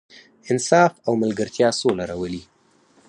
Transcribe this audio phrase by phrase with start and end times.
[0.51, 2.41] انصاف او ملګرتیا سوله راولي.